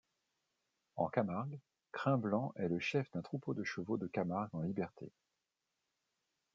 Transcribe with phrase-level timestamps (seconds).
[0.95, 1.59] En Camargue,
[1.91, 5.11] Crin-Blanc est le chef d'un troupeau de chevaux de Camargue en liberté.